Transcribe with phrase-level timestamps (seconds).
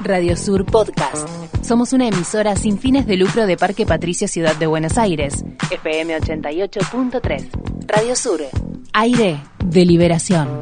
[0.00, 1.26] Radio Sur Podcast.
[1.64, 5.46] Somos una emisora sin fines de lucro de Parque Patricia Ciudad de Buenos Aires.
[5.70, 7.48] FM 88.3.
[7.86, 8.40] Radio Sur.
[8.92, 10.60] Aire de liberación.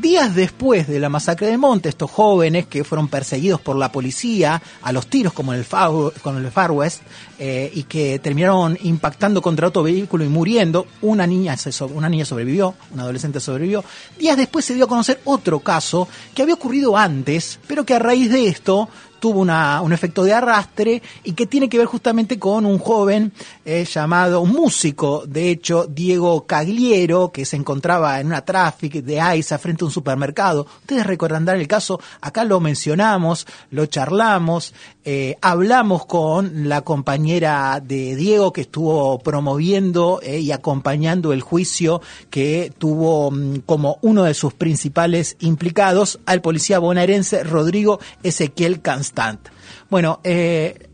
[0.00, 4.60] Días después de la masacre de Monte, estos jóvenes que fueron perseguidos por la policía
[4.82, 7.00] a los tiros como en el Far, el Far West
[7.38, 11.56] eh, y que terminaron impactando contra otro vehículo y muriendo, una niña,
[11.94, 13.82] una niña sobrevivió, una adolescente sobrevivió.
[14.18, 17.98] Días después se dio a conocer otro caso que había ocurrido antes, pero que a
[17.98, 22.38] raíz de esto tuvo una, un efecto de arrastre y que tiene que ver justamente
[22.38, 23.32] con un joven
[23.64, 29.58] eh, llamado, músico, de hecho, Diego Cagliero, que se encontraba en una tráfico de AISA
[29.58, 30.66] frente a un supermercado.
[30.80, 34.74] Ustedes recordarán el caso, acá lo mencionamos, lo charlamos,
[35.08, 42.02] eh, hablamos con la compañera de Diego que estuvo promoviendo eh, y acompañando el juicio
[42.28, 49.48] que tuvo mm, como uno de sus principales implicados al policía bonaerense Rodrigo Ezequiel Constant.
[49.90, 50.88] Bueno, eh,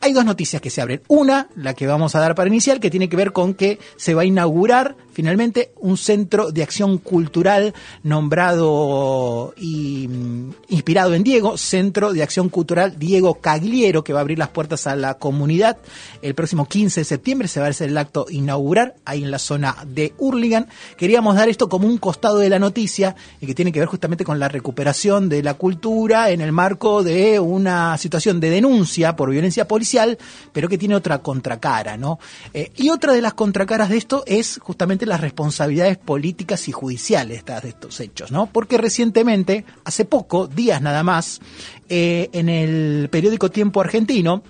[0.00, 1.02] hay dos noticias que se abren.
[1.08, 4.14] Una, la que vamos a dar para iniciar, que tiene que ver con que se
[4.14, 11.56] va a inaugurar finalmente un centro de acción cultural nombrado y mm, inspirado en Diego,
[11.56, 15.78] Centro de Acción Cultural Diego Cagliero, que va a abrir las puertas a la comunidad
[16.22, 17.48] el próximo 15 de septiembre.
[17.48, 20.66] Se va a hacer el acto inaugurar ahí en la zona de Hurlingham.
[20.96, 24.24] Queríamos dar esto como un costado de la noticia y que tiene que ver justamente
[24.24, 29.30] con la recuperación de la cultura en el marco de una situación de denuncia por
[29.30, 30.18] violencia policial,
[30.52, 32.18] pero que tiene otra contracara, ¿no?
[32.52, 37.44] Eh, y otra de las contracaras de esto es justamente las responsabilidades políticas y judiciales
[37.44, 38.46] de estos hechos, ¿no?
[38.46, 41.40] Porque recientemente, hace poco, días nada más,
[41.88, 44.44] eh, en el periódico Tiempo Argentino,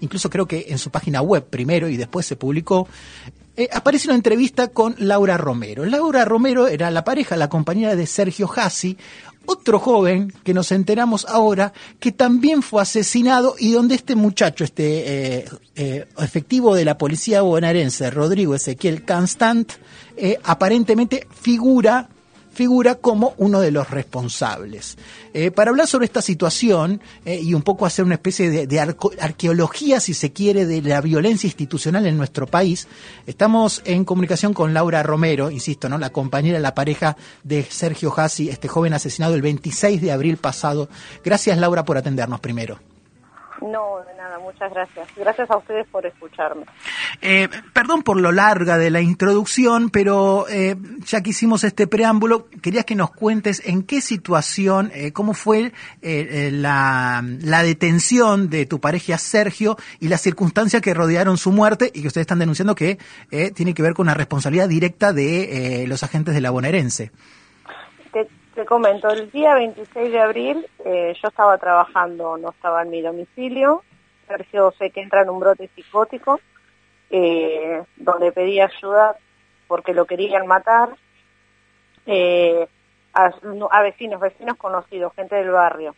[0.00, 2.88] incluso creo que en su página web primero y después se publicó,
[3.56, 5.84] eh, aparece una entrevista con Laura Romero.
[5.84, 8.96] Laura Romero era la pareja, la compañera de Sergio Hassi,
[9.46, 15.38] otro joven que nos enteramos ahora que también fue asesinado y donde este muchacho, este
[15.38, 15.44] eh,
[15.76, 19.72] eh, efectivo de la policía bonaerense, Rodrigo Ezequiel Constant,
[20.16, 22.08] eh, aparentemente figura
[22.54, 24.96] figura como uno de los responsables.
[25.34, 30.00] Eh, para hablar sobre esta situación eh, y un poco hacer una especie de, arqueología,
[30.00, 32.88] si se quiere, de la violencia institucional en nuestro país,
[33.26, 35.98] estamos en comunicación con Laura Romero, insisto, ¿no?
[35.98, 40.88] la compañera, la pareja de Sergio Hassi, este joven asesinado el 26 de abril pasado.
[41.24, 42.93] Gracias, Laura, por atendernos primero.
[43.64, 45.08] No, de nada, muchas gracias.
[45.16, 46.66] Gracias a ustedes por escucharme.
[47.22, 50.76] Eh, perdón por lo larga de la introducción, pero eh,
[51.06, 55.72] ya que hicimos este preámbulo, quería que nos cuentes en qué situación, eh, cómo fue
[56.02, 62.02] la, la, detención de tu pareja Sergio y las circunstancias que rodearon su muerte y
[62.02, 62.98] que ustedes están denunciando que
[63.54, 67.12] tiene que ver con una responsabilidad directa de los agentes de la bonaerense.
[68.12, 68.28] Te
[68.64, 73.82] comento, el día 26 de abril eh, yo estaba trabajando, no estaba en mi domicilio.
[74.28, 76.40] Sergio sé que entra en un brote psicótico,
[77.10, 79.16] eh, donde pedí ayuda
[79.66, 80.90] porque lo querían matar.
[82.06, 82.68] Eh,
[83.12, 85.94] a, vecinos, vecinos conocidos, gente del barrio.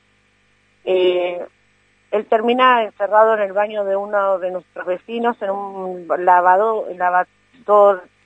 [0.84, 6.86] él termina encerrado en el baño de uno de nuestros vecinos en un lavado,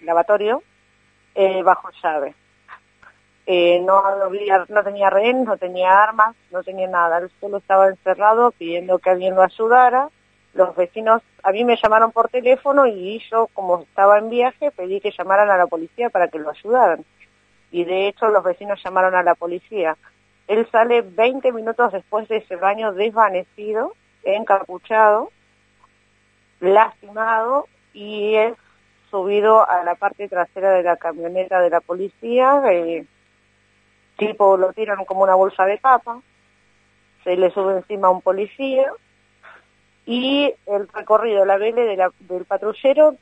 [0.01, 0.63] lavatorio
[1.65, 2.35] bajo llave.
[3.47, 7.19] Eh, no, había, no tenía rehén, no tenía armas, no tenía nada.
[7.19, 10.09] Él solo estaba encerrado pidiendo que alguien lo ayudara.
[10.55, 15.01] Los vecinos a mí me llamaron por teléfono y yo, como estaba en viaje, pedí
[15.01, 17.05] que llamaran a la policía para que lo ayudaran.
[17.71, 19.97] Y de hecho los vecinos llamaron a la policía.
[20.49, 25.31] Él sale 20 minutos después de ese baño desvanecido, encapuchado,
[26.59, 28.55] lastimado y es
[29.11, 32.63] subido a la parte trasera de la camioneta de la policía.
[32.71, 33.07] Eh,
[34.27, 36.21] tipo lo tiran como una bolsa de papa,
[37.25, 38.93] se le sube encima a un policía
[40.07, 43.17] y el recorrido, la vele del patrullero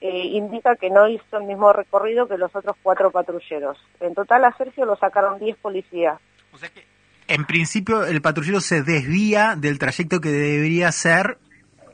[0.00, 3.78] eh, indica que no hizo el mismo recorrido que los otros cuatro patrulleros.
[4.00, 6.18] En total a Sergio lo sacaron 10 policías.
[6.52, 6.84] O sea que
[7.28, 11.38] en principio el patrullero se desvía del trayecto que debería ser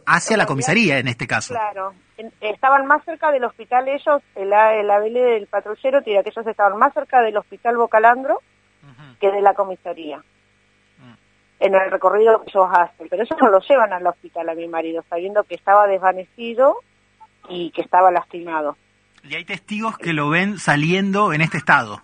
[0.07, 1.55] hacia la comisaría en este caso.
[1.55, 1.95] Claro,
[2.41, 6.79] estaban más cerca del hospital ellos, el, el ABL del patrullero tira que ellos estaban
[6.79, 8.41] más cerca del hospital Bocalandro
[9.21, 10.19] que de la comisaría.
[10.99, 11.15] Mm.
[11.61, 14.67] En el recorrido que ellos hacen, pero ellos no lo llevan al hospital a mi
[14.67, 16.79] marido, sabiendo que estaba desvanecido
[17.49, 18.77] y que estaba lastimado.
[19.23, 22.03] ¿Y hay testigos que lo ven saliendo en este estado?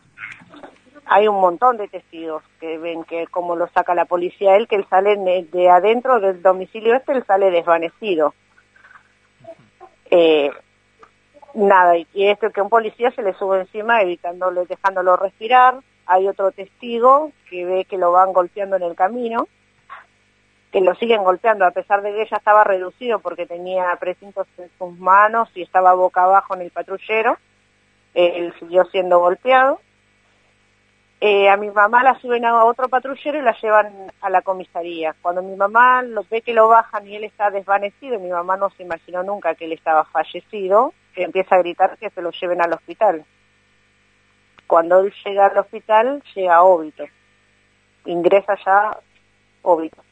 [1.11, 4.77] Hay un montón de testigos que ven que como lo saca la policía él, que
[4.77, 8.35] él sale de adentro del domicilio este, él sale desvanecido.
[10.11, 10.51] Eh,
[11.55, 16.51] nada, y, esto que un policía se le sube encima evitándole, dejándolo respirar, hay otro
[16.53, 19.49] testigo que ve que lo van golpeando en el camino,
[20.71, 24.71] que lo siguen golpeando a pesar de que ella estaba reducido porque tenía precintos en
[24.79, 27.39] sus manos y estaba boca abajo en el patrullero,
[28.13, 29.81] él siguió siendo golpeado.
[31.21, 35.17] Eh, a mi mamá la suben a otro patrullero y la llevan a la comisaría.
[35.21, 38.71] Cuando mi mamá lo ve que lo bajan y él está desvanecido, mi mamá no
[38.71, 42.63] se imaginó nunca que él estaba fallecido, que empieza a gritar que se lo lleven
[42.63, 43.25] al hospital.
[44.69, 47.05] Cuando él llega al hospital, llega a óbito.
[48.05, 48.97] Ingresa ya
[49.63, 50.05] óbito.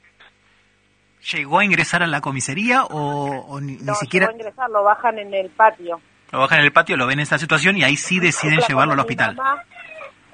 [1.33, 4.27] ¿Llegó a ingresar a la comisaría o, ni, siquiera...?
[4.27, 6.01] Llegó a ingresar, lo bajan en el patio.
[6.33, 8.95] Lo bajan en el patio, lo ven en esta situación y ahí sí deciden llevarlo
[8.95, 9.33] al hospital.
[9.33, 9.63] Mi mamá,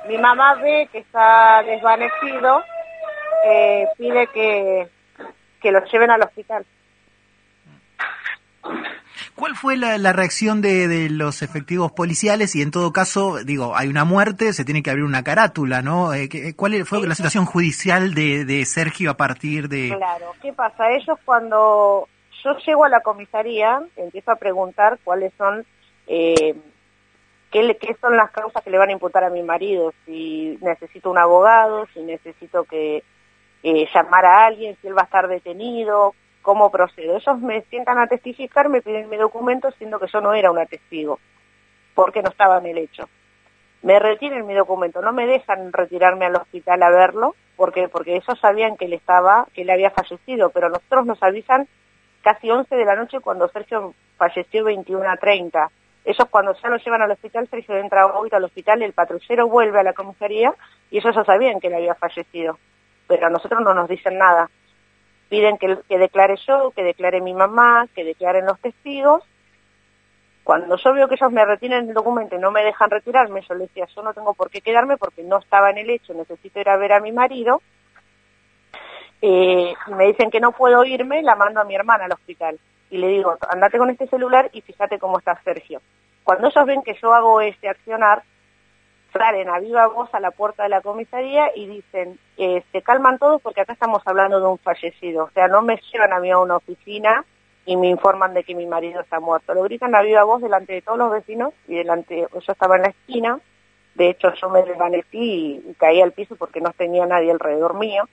[0.07, 2.63] ve que está desvanecido,
[3.45, 4.89] eh, pide que,
[5.61, 6.65] que lo lleven al hospital.
[9.35, 12.55] ¿Cuál fue la, reacción de, los efectivos policiales?
[12.55, 16.13] Y en todo caso, digo, hay una muerte, se tiene que abrir una carátula, ¿no?
[16.15, 19.95] Eh, ¿Cuál fue la situación judicial de, Sergio a partir de...?
[19.97, 20.91] Claro, ¿qué pasa?
[20.93, 22.09] Ellos cuando
[22.45, 25.65] yo llego a la comisaría, empiezo a preguntar cuáles son...
[26.07, 26.55] Eh,
[27.53, 31.19] qué, son las causas que le van a imputar a mi marido, si necesito un
[31.19, 33.05] abogado, si necesito que
[33.63, 37.17] eh, llamar a alguien, si él va a estar detenido, cómo procedo.
[37.17, 40.67] Ellos me sientan a testificar, me piden mi documento, siendo que yo no era una
[40.67, 41.21] testigo,
[41.95, 43.09] porque no estaba en el hecho.
[43.83, 48.39] Me retiran mi documento, no me dejan retirarme al hospital a verlo, porque porque ellos
[48.41, 51.69] sabían que él estaba, que él había fallecido, pero nosotros nos avisan
[52.23, 55.71] casi 11 de la noche cuando Sergio falleció 21 a 30.
[56.05, 59.79] Ellos cuando ya lo llevan al hospital, Sergio entra hoy al hospital, el patrullero vuelve
[59.79, 60.53] a la comisaría
[60.91, 62.59] y ellos ya sabían que él había fallecido,
[63.07, 64.51] pero a nosotros no nos dicen nada
[65.33, 69.23] piden que, declare yo, que declare mi mamá, que declaren los testigos.
[70.45, 73.55] Cuando yo veo que ellos me retienen el documento y no me dejan retirarme, yo
[73.55, 76.61] les decía, yo no tengo por qué quedarme porque no estaba en el hecho, necesito
[76.61, 77.63] ir a ver a mi marido.
[79.23, 82.61] Eh, y me dicen que no puedo irme, la mando a mi hermana al hospital.
[82.93, 85.81] Y le digo, andate con este celular y fíjate cómo está Sergio.
[86.25, 88.23] Cuando ellos ven que yo hago este accionar,
[89.15, 93.19] salen a viva voz a la puerta de la comisaría y dicen, eh, se calman
[93.19, 95.25] todos porque acá estamos hablando de un fallecido.
[95.25, 97.25] O sea, no me llevan a mí a una oficina
[97.65, 99.55] y me informan de que mi marido está muerto.
[99.55, 102.83] Lo gritan a viva voz delante de todos los vecinos y delante, yo estaba en
[102.83, 103.41] la esquina,
[103.94, 108.05] de hecho yo me desvanecí y, caí al piso porque no tenía nadie alrededor mío.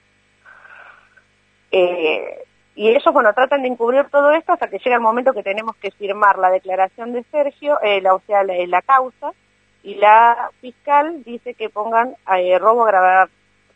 [1.70, 2.46] Eh,
[2.80, 5.76] y ellos, bueno, tratan de encubrir todo esto hasta que llega el momento que tenemos
[5.76, 9.34] que firmar la declaración de Sergio, eh, la, o sea, la, la causa,
[9.84, 13.30] y la fiscal dice que pongan eh, robo grabado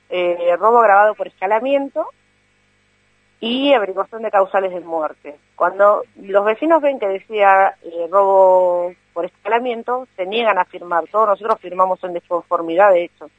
[0.10, 2.08] eh, robo grabado por escalamiento
[3.42, 5.36] y averiguación de causales de muerte.
[5.58, 11.04] Cuando los vecinos ven que decía eh, robo por escalamiento, se niegan a firmar.
[11.12, 13.30] Todos nosotros firmamos en desconformidad, de hecho.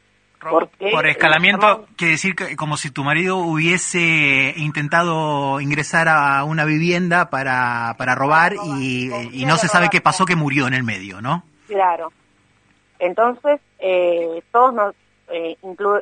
[0.40, 7.31] Por escalamiento quiere decir que como si tu marido hubiese intentado ingresar a una vivienda
[7.31, 11.20] para, para robar, y, y no se sabe qué pasó, que murió en el medio,
[11.20, 11.44] ¿no?
[11.66, 12.12] Claro,
[12.98, 14.94] entonces, eh, todos nos,
[15.28, 15.56] eh,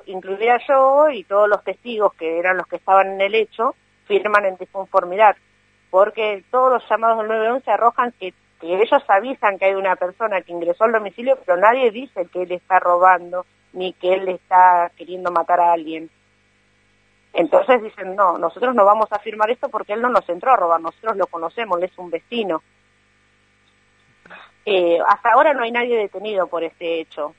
[0.06, 3.75] incluida yo y todos los testigos que eran los que estaban en el hecho,
[4.06, 5.37] firman en disconformidad,
[5.90, 10.52] porque todos los llamados del 911 arrojan que, ellos avisan que hay una persona que
[10.52, 15.31] ingresó al domicilio, pero nadie dice que él está robando ni que él está queriendo
[15.31, 16.11] matar a alguien.
[17.33, 20.57] Entonces dicen, no, nosotros no vamos a firmar esto porque él no nos entró a
[20.57, 22.62] robar, nosotros lo conocemos, él es un vecino.
[24.64, 27.35] Eh, hasta ahora no hay nadie detenido por este hecho.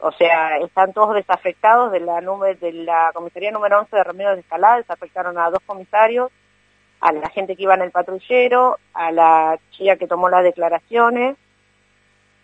[0.00, 4.40] O sea, están todos desafectados de la, de la comisaría número 11 de Remedios de
[4.40, 6.32] Escalada, desafectaron a dos comisarios,
[7.00, 11.36] a la gente que iba en el patrullero, a la chica que tomó las declaraciones,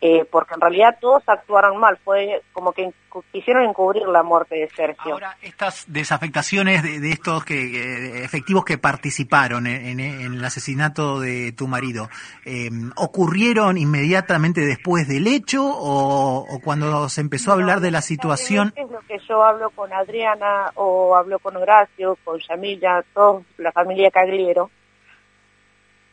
[0.00, 2.92] eh, porque en realidad todos actuaron mal, fue como que
[3.32, 5.14] quisieron encubrir la muerte de Sergio.
[5.14, 12.10] Ahora, estas desafectaciones de, estos que, efectivos que participaron en, el asesinato de tu marido,
[12.44, 18.74] eh, ¿ocurrieron inmediatamente después del hecho o, cuando se empezó a hablar de la situación?
[18.76, 23.72] Es lo que yo hablo con Adriana o hablo con Horacio, con Yamila, toda la
[23.72, 24.70] familia Cagliero.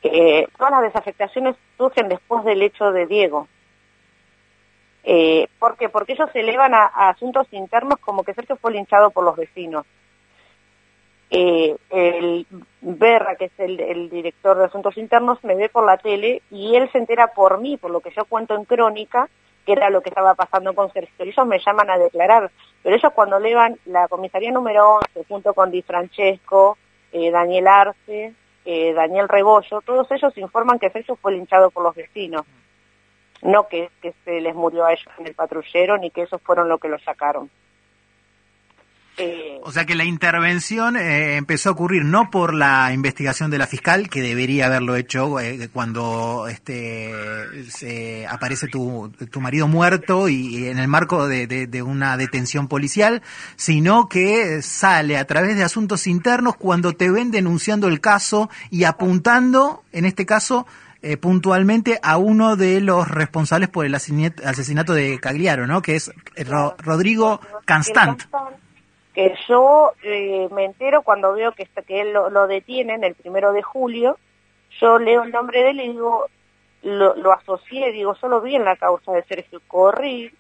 [0.04, 3.48] Eh, todas las desafectaciones surgen después del hecho de Diego.
[5.04, 5.90] Eh, ¿Por qué?
[5.90, 9.86] Porque ellos se elevan a, asuntos internos como que Sergio fue linchado por los vecinos.
[11.30, 12.46] Eh, el
[12.82, 16.90] Berra, que es el, director de asuntos internos, me ve por la tele y él
[16.92, 19.28] se entera por mí, por lo que yo cuento en crónica,
[19.66, 21.14] que era lo que estaba pasando con Sergio.
[21.26, 25.72] Ellos me llaman a declarar, pero ellos cuando elevan la comisaría número 11, junto con
[25.72, 26.78] Di Francesco,
[27.12, 28.34] eh, Daniel Arce,
[28.66, 32.46] eh, Daniel Rebollo, todos ellos informan que Sergio fue linchado por los vecinos
[33.44, 36.70] no que, que se les murió a ellos en el patrullero ni que esos fueron
[36.70, 37.50] los que lo sacaron.
[39.18, 43.60] Eh, o sea que la intervención eh, empezó a ocurrir no por la investigación de
[43.60, 47.14] la fiscal, que debería haberlo hecho eh, cuando este
[47.70, 53.22] se aparece tu, tu marido muerto y, en el marco de, de, una detención policial,
[53.56, 58.86] sino que sale a través de asuntos internos cuando te ven denunciando el caso y
[58.86, 60.66] apuntando, en este caso,
[61.20, 65.82] puntualmente a uno de los responsables por el asesinato de Cagliaro, ¿no?
[65.82, 66.12] Que es
[66.78, 68.24] Rodrigo Constant
[69.14, 73.62] que yo eh, me entero cuando veo que, que él lo, detienen el primero de
[73.62, 74.18] julio,
[74.82, 76.26] yo leo el nombre de él y digo,
[76.82, 80.32] lo, lo asocié, digo, solo vi en la causa de Sergio, corrí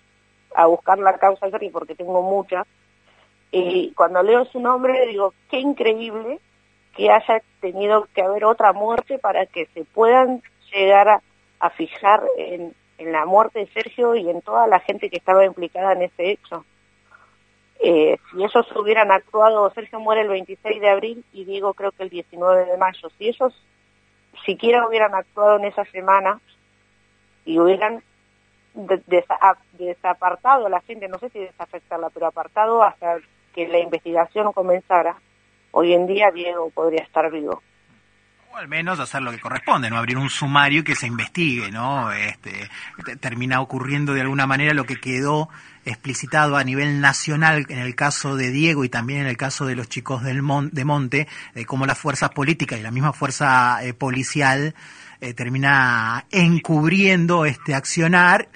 [0.55, 2.65] a buscar la causa de Sergio porque tengo muchas,
[3.51, 6.39] y cuando leo su nombre digo, qué increíble
[6.95, 10.41] que haya tenido que haber otra muerte para que se puedan
[10.73, 11.21] llegar
[11.59, 15.45] a, fijar en, en la muerte de Sergio y en toda la gente que estaba
[15.45, 16.65] implicada en ese hecho.
[17.79, 22.03] Eh, si ellos hubieran actuado, Sergio muere el 26 de abril y Diego creo que
[22.03, 23.53] el 19 de mayo, si ellos
[24.45, 26.39] siquiera hubieran actuado en esa semana
[27.45, 28.01] y hubieran
[29.77, 33.17] desapartado a la gente, no sé si desafectarla, pero apartado hasta
[33.53, 35.17] que la investigación comenzara,
[35.71, 37.61] hoy en día Diego podría estar vivo.
[38.55, 42.11] Al menos hacer lo que corresponde, no abrir un sumario que se investigue, ¿no?
[42.11, 42.69] Este,
[43.19, 45.49] termina ocurriendo de alguna manera lo que quedó
[45.85, 49.75] explicitado a nivel nacional en el caso de Diego y también en el caso de
[49.75, 50.41] los chicos del
[50.71, 54.75] de Monte, de cómo las fuerzas políticas y la misma fuerza eh, policial
[55.19, 58.49] eh, termina encubriendo este accionar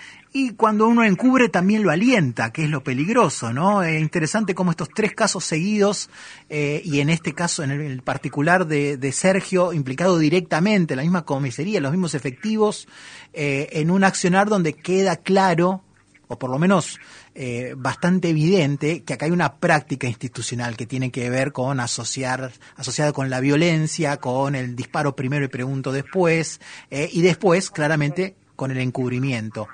[0.46, 3.84] y cuando uno encubre también lo alienta, que es lo peligroso, ¿no?
[3.84, 6.10] Es interesante cómo estos tres casos seguidos,
[6.50, 11.80] eh, y en este caso, en el particular de, Sergio, implicado directamente, la misma comisaría,
[11.80, 12.88] los mismos efectivos,
[13.34, 15.84] en un accionar donde queda claro
[16.28, 17.00] o por lo menos
[17.36, 22.52] eh, bastante evidente, que acá hay una práctica institucional que tiene que ver con asociar,
[22.76, 26.60] asociada con la violencia, con el disparo primero y pregunto después,
[26.92, 29.68] eh, y después, claramente, con el encubrimiento.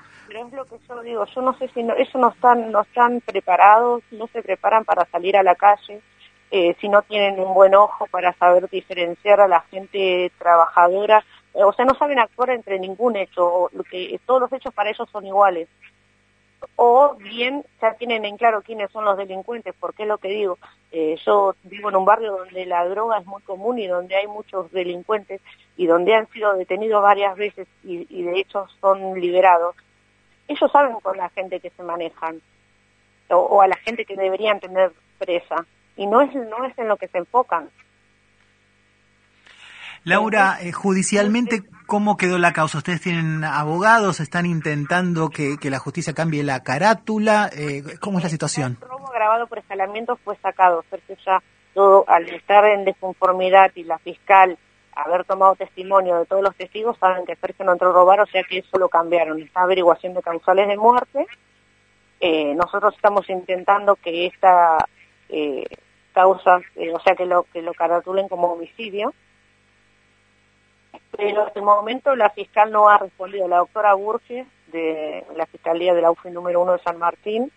[0.46, 3.20] Es lo que yo digo, yo no sé si no, eso no están, no están
[3.20, 6.02] preparados, no se preparan para salir a la calle,
[6.50, 11.24] eh, si no tienen un buen ojo para saber diferenciar a la gente trabajadora,
[11.54, 15.26] o sea, no saben actuar entre ningún hecho, que todos los hechos para ellos son
[15.26, 15.68] iguales
[16.76, 20.58] o bien ya tienen en claro quiénes son los delincuentes, porque es lo que digo,
[20.92, 24.26] eh, yo vivo en un barrio donde la droga es muy común y donde hay
[24.26, 25.40] muchos delincuentes
[25.76, 29.76] y donde han sido detenidos varias veces y de hecho son liberados.
[30.48, 32.40] Ellos saben con la gente que se manejan
[33.30, 35.64] o, o, a la gente que deberían tener presa
[35.96, 37.70] y no es, no es en lo que se enfocan.
[40.04, 42.76] Laura, eh, judicialmente, ¿cómo quedó la causa?
[42.76, 44.20] ¿Ustedes tienen abogados?
[44.20, 47.48] ¿Están intentando que, la justicia cambie la carátula?
[47.50, 48.76] Eh, ¿Cómo es la situación?
[48.82, 50.84] El robo grabado por escalamiento fue sacado.
[50.90, 54.58] Sergio ya, todo, al estar en desconformidad y la fiscal
[54.96, 58.26] haber tomado testimonio de todos los testigos, saben que Sergio no entró a robar, o
[58.26, 59.40] sea que eso lo cambiaron.
[59.40, 61.26] Está averiguación de causales de muerte.
[62.20, 64.78] Eh, nosotros estamos intentando que esta
[65.28, 65.66] eh,
[66.12, 66.60] causa,
[66.92, 69.12] o sea, que lo, que lo caratulen como homicidio
[71.16, 73.48] pero hasta el momento la fiscal no ha respondido.
[73.48, 77.50] La doctora Burges, de la Fiscalía de la número uno de San Martín,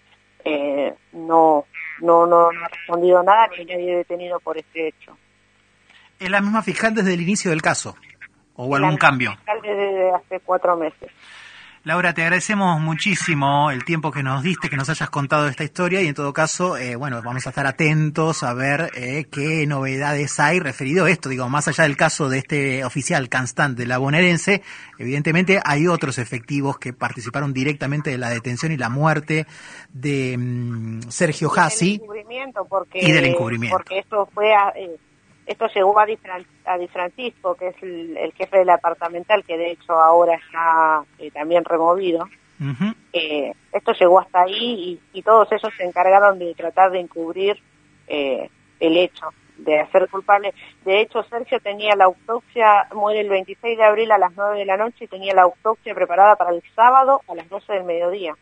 [0.43, 1.65] eh, no,
[2.01, 5.17] no, no, ha respondido nada ni nadie detenido por este hecho.
[6.19, 7.95] ¿Es la misma fiscal desde el inicio del caso?
[8.55, 9.31] ¿O algún cambio?
[9.31, 11.11] Fiscal desde hace cuatro meses.
[11.87, 16.01] Laura, te agradecemos muchísimo el tiempo que nos diste, que nos hayas contado esta historia
[16.01, 20.37] y en todo caso, eh, bueno, vamos a estar atentos a ver eh, qué novedades
[20.41, 21.29] hay referido a esto.
[21.29, 24.63] Digo, más allá del caso de este oficial Constant de la bonaerense,
[24.97, 29.45] evidentemente hay otros efectivos que participaron directamente de la detención y la muerte
[29.93, 32.01] de mm, Sergio Hassi.
[32.95, 33.77] y del encubrimiento.
[33.77, 34.51] Porque esto fue...
[34.75, 34.97] Eh,
[35.47, 36.17] esto llegó a Di,
[36.87, 42.27] Francisco, que es el, jefe del apartamental, que de hecho ahora está eh, también removido.
[43.13, 47.57] Eh, esto llegó hasta ahí y, todos ellos se encargaron de tratar de encubrir
[48.07, 48.49] eh,
[48.79, 50.53] el hecho, de hacer culpable.
[50.83, 54.65] De hecho, Sergio tenía la autopsia, muere el 26 de abril a las 9 de
[54.65, 58.35] la noche y tenía la autopsia preparada para el sábado a las 12 del mediodía.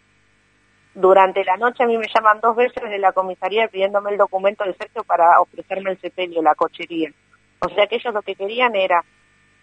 [0.96, 4.64] Durante la noche a mí me llaman dos veces de la comisaría pidiéndome el documento
[4.64, 7.12] de Sergio para ofrecerme el sepelio, la cochería.
[7.60, 9.04] O sea que ellos lo que querían era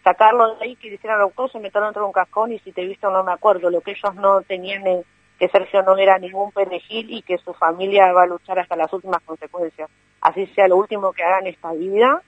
[0.05, 2.83] sacarlo de ahí, que hicieran la autopsia, meterlo dentro de un cascón y si te
[2.83, 3.71] he visto no me acuerdo.
[3.71, 5.07] Lo que ellos no tenían es
[5.39, 8.93] que Sergio no era ningún perejil y que su familia va a luchar hasta las
[8.93, 9.89] últimas consecuencias.
[10.21, 12.21] Así sea lo último que hagan esta vida,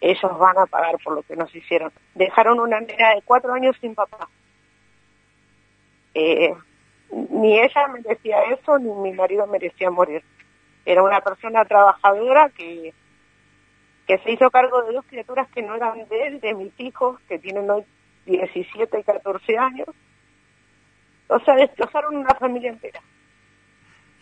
[0.00, 1.90] ellos van a pagar por lo que nos hicieron.
[2.14, 4.28] Dejaron una nena de cuatro años sin papá.
[6.14, 6.54] Eh,
[7.10, 10.22] ni ella merecía eso, ni mi marido merecía morir.
[10.84, 12.92] Era una persona trabajadora que,
[14.06, 17.20] que se hizo cargo de dos criaturas que no eran de él, de mis hijos,
[17.28, 17.84] que tienen hoy
[18.26, 19.88] 17 y 14 años.
[21.28, 23.00] O sea, destrozaron una familia entera.